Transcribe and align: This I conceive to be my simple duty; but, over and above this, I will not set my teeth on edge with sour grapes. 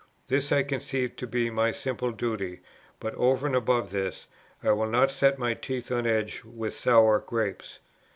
This 0.29 0.51
I 0.51 0.63
conceive 0.63 1.15
to 1.17 1.27
be 1.27 1.51
my 1.51 1.71
simple 1.71 2.09
duty; 2.11 2.61
but, 2.99 3.13
over 3.13 3.45
and 3.45 3.55
above 3.55 3.91
this, 3.91 4.27
I 4.63 4.71
will 4.71 4.89
not 4.89 5.11
set 5.11 5.37
my 5.37 5.53
teeth 5.53 5.91
on 5.91 6.07
edge 6.07 6.41
with 6.43 6.73
sour 6.73 7.19
grapes. 7.19 7.77